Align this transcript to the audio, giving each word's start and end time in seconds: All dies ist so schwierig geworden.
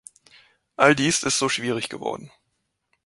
All 0.77 0.95
dies 0.95 1.21
ist 1.21 1.37
so 1.37 1.47
schwierig 1.47 1.87
geworden. 1.87 2.31